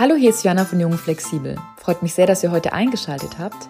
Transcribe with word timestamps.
Hallo, 0.00 0.14
hier 0.14 0.30
ist 0.30 0.44
Jana 0.44 0.64
von 0.64 0.80
Jung 0.80 0.94
Flexibel. 0.94 1.56
Freut 1.76 2.02
mich 2.02 2.14
sehr, 2.14 2.26
dass 2.26 2.42
ihr 2.42 2.50
heute 2.50 2.72
eingeschaltet 2.72 3.38
habt. 3.38 3.68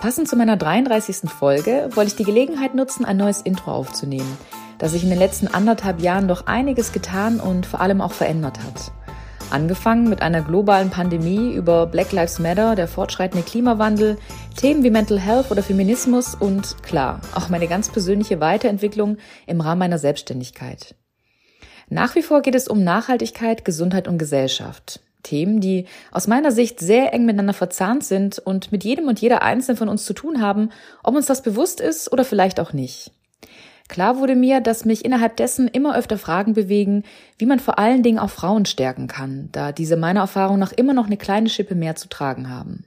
Passend 0.00 0.26
zu 0.26 0.34
meiner 0.34 0.56
33. 0.56 1.30
Folge 1.30 1.88
wollte 1.94 2.08
ich 2.08 2.16
die 2.16 2.24
Gelegenheit 2.24 2.74
nutzen, 2.74 3.04
ein 3.04 3.16
neues 3.16 3.42
Intro 3.42 3.70
aufzunehmen, 3.70 4.36
das 4.78 4.90
sich 4.90 5.04
in 5.04 5.10
den 5.10 5.20
letzten 5.20 5.46
anderthalb 5.46 6.00
Jahren 6.00 6.26
doch 6.26 6.48
einiges 6.48 6.90
getan 6.90 7.38
und 7.38 7.64
vor 7.64 7.80
allem 7.80 8.00
auch 8.00 8.10
verändert 8.10 8.58
hat. 8.58 8.90
Angefangen 9.52 10.08
mit 10.08 10.20
einer 10.20 10.42
globalen 10.42 10.90
Pandemie 10.90 11.54
über 11.54 11.86
Black 11.86 12.10
Lives 12.10 12.40
Matter, 12.40 12.74
der 12.74 12.88
fortschreitende 12.88 13.46
Klimawandel, 13.46 14.18
Themen 14.56 14.82
wie 14.82 14.90
Mental 14.90 15.20
Health 15.20 15.52
oder 15.52 15.62
Feminismus 15.62 16.34
und 16.34 16.82
klar, 16.82 17.20
auch 17.36 17.50
meine 17.50 17.68
ganz 17.68 17.88
persönliche 17.88 18.40
Weiterentwicklung 18.40 19.18
im 19.46 19.60
Rahmen 19.60 19.78
meiner 19.78 19.98
Selbstständigkeit. 20.00 20.96
Nach 21.88 22.16
wie 22.16 22.22
vor 22.22 22.42
geht 22.42 22.56
es 22.56 22.66
um 22.66 22.82
Nachhaltigkeit, 22.82 23.64
Gesundheit 23.64 24.08
und 24.08 24.18
Gesellschaft. 24.18 25.02
Themen, 25.22 25.60
die 25.60 25.86
aus 26.12 26.26
meiner 26.26 26.52
Sicht 26.52 26.80
sehr 26.80 27.12
eng 27.12 27.24
miteinander 27.24 27.54
verzahnt 27.54 28.04
sind 28.04 28.38
und 28.38 28.72
mit 28.72 28.84
jedem 28.84 29.08
und 29.08 29.20
jeder 29.20 29.42
einzelnen 29.42 29.76
von 29.76 29.88
uns 29.88 30.04
zu 30.04 30.12
tun 30.12 30.40
haben, 30.40 30.70
ob 31.02 31.14
uns 31.14 31.26
das 31.26 31.42
bewusst 31.42 31.80
ist 31.80 32.12
oder 32.12 32.24
vielleicht 32.24 32.60
auch 32.60 32.72
nicht. 32.72 33.12
Klar 33.88 34.18
wurde 34.18 34.36
mir, 34.36 34.60
dass 34.60 34.84
mich 34.84 35.04
innerhalb 35.04 35.36
dessen 35.36 35.66
immer 35.66 35.96
öfter 35.96 36.18
Fragen 36.18 36.52
bewegen, 36.52 37.04
wie 37.38 37.46
man 37.46 37.58
vor 37.58 37.78
allen 37.78 38.02
Dingen 38.02 38.18
auch 38.18 38.30
Frauen 38.30 38.66
stärken 38.66 39.06
kann, 39.08 39.48
da 39.52 39.72
diese 39.72 39.96
meiner 39.96 40.20
Erfahrung 40.20 40.58
nach 40.58 40.72
immer 40.72 40.92
noch 40.92 41.06
eine 41.06 41.16
kleine 41.16 41.48
Schippe 41.48 41.74
mehr 41.74 41.96
zu 41.96 42.08
tragen 42.08 42.50
haben. 42.50 42.84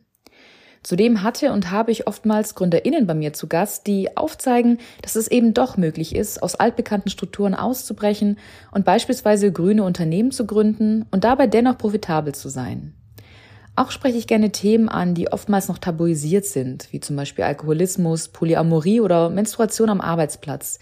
Zudem 0.83 1.21
hatte 1.21 1.51
und 1.51 1.69
habe 1.69 1.91
ich 1.91 2.07
oftmals 2.07 2.55
GründerInnen 2.55 3.05
bei 3.05 3.13
mir 3.13 3.33
zu 3.33 3.47
Gast, 3.47 3.85
die 3.85 4.17
aufzeigen, 4.17 4.79
dass 5.03 5.15
es 5.15 5.29
eben 5.29 5.53
doch 5.53 5.77
möglich 5.77 6.15
ist, 6.15 6.41
aus 6.41 6.55
altbekannten 6.55 7.11
Strukturen 7.11 7.53
auszubrechen 7.53 8.39
und 8.71 8.83
beispielsweise 8.83 9.51
grüne 9.51 9.83
Unternehmen 9.83 10.31
zu 10.31 10.47
gründen 10.47 11.05
und 11.11 11.23
dabei 11.23 11.45
dennoch 11.45 11.77
profitabel 11.77 12.33
zu 12.33 12.49
sein. 12.49 12.93
Auch 13.75 13.91
spreche 13.91 14.17
ich 14.17 14.27
gerne 14.27 14.51
Themen 14.51 14.89
an, 14.89 15.13
die 15.13 15.31
oftmals 15.31 15.67
noch 15.67 15.77
tabuisiert 15.77 16.45
sind, 16.45 16.91
wie 16.91 16.99
zum 16.99 17.15
Beispiel 17.15 17.45
Alkoholismus, 17.45 18.27
Polyamorie 18.27 18.99
oder 18.99 19.29
Menstruation 19.29 19.89
am 19.89 20.01
Arbeitsplatz, 20.01 20.79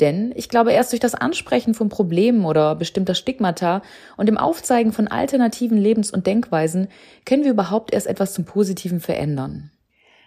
denn 0.00 0.32
ich 0.34 0.48
glaube, 0.48 0.72
erst 0.72 0.92
durch 0.92 1.00
das 1.00 1.14
Ansprechen 1.14 1.74
von 1.74 1.90
Problemen 1.90 2.46
oder 2.46 2.74
bestimmter 2.74 3.14
Stigmata 3.14 3.82
und 4.16 4.26
dem 4.26 4.38
Aufzeigen 4.38 4.92
von 4.92 5.08
alternativen 5.08 5.76
Lebens- 5.76 6.10
und 6.10 6.26
Denkweisen 6.26 6.88
können 7.26 7.44
wir 7.44 7.50
überhaupt 7.50 7.92
erst 7.92 8.06
etwas 8.06 8.32
zum 8.32 8.46
Positiven 8.46 9.00
verändern. 9.00 9.70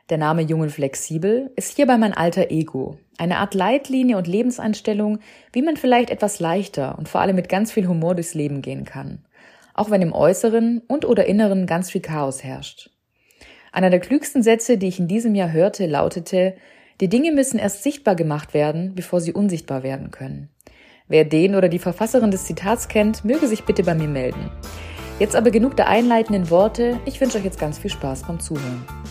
Der 0.09 0.17
Name 0.17 0.41
Jung 0.41 0.59
und 0.59 0.69
Flexibel 0.69 1.51
ist 1.55 1.75
hierbei 1.75 1.97
mein 1.97 2.13
alter 2.13 2.51
Ego, 2.51 2.99
eine 3.17 3.37
Art 3.37 3.53
Leitlinie 3.53 4.17
und 4.17 4.27
Lebenseinstellung, 4.27 5.19
wie 5.53 5.61
man 5.61 5.77
vielleicht 5.77 6.09
etwas 6.09 6.39
leichter 6.39 6.97
und 6.97 7.09
vor 7.09 7.21
allem 7.21 7.35
mit 7.35 7.49
ganz 7.49 7.71
viel 7.71 7.87
Humor 7.87 8.13
durchs 8.13 8.33
Leben 8.33 8.61
gehen 8.61 8.83
kann, 8.83 9.23
auch 9.73 9.89
wenn 9.89 10.01
im 10.01 10.13
Äußeren 10.13 10.81
und 10.87 11.05
oder 11.05 11.25
Inneren 11.25 11.65
ganz 11.65 11.91
viel 11.91 12.01
Chaos 12.01 12.43
herrscht. 12.43 12.89
Einer 13.71 13.89
der 13.89 13.99
klügsten 13.99 14.43
Sätze, 14.43 14.77
die 14.77 14.87
ich 14.87 14.99
in 14.99 15.07
diesem 15.07 15.33
Jahr 15.35 15.51
hörte, 15.51 15.87
lautete, 15.87 16.55
die 17.01 17.09
Dinge 17.09 17.31
müssen 17.31 17.59
erst 17.59 17.83
sichtbar 17.83 18.15
gemacht 18.15 18.53
werden, 18.53 18.93
bevor 18.95 19.19
sie 19.19 19.33
unsichtbar 19.33 19.81
werden 19.83 20.11
können. 20.11 20.49
Wer 21.07 21.25
den 21.25 21.55
oder 21.55 21.69
die 21.69 21.79
Verfasserin 21.79 22.31
des 22.31 22.45
Zitats 22.45 22.87
kennt, 22.87 23.25
möge 23.25 23.47
sich 23.47 23.65
bitte 23.65 23.83
bei 23.83 23.95
mir 23.95 24.07
melden. 24.07 24.51
Jetzt 25.19 25.35
aber 25.35 25.51
genug 25.51 25.75
der 25.75 25.89
einleitenden 25.89 26.49
Worte. 26.49 26.99
Ich 27.05 27.19
wünsche 27.19 27.37
euch 27.37 27.43
jetzt 27.43 27.59
ganz 27.59 27.77
viel 27.77 27.91
Spaß 27.91 28.23
beim 28.23 28.39
Zuhören. 28.39 29.02